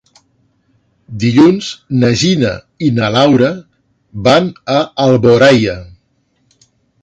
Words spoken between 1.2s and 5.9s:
Dilluns na Gina i na Laura van a Alboraia.